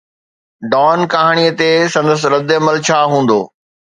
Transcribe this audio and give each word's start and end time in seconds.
Don 0.73 0.99
ڪهاڻي 1.11 1.47
تي 1.59 1.69
سندس 1.93 2.21
ردعمل 2.33 2.75
ڇا 2.87 2.99
هوندو؟ 3.11 3.39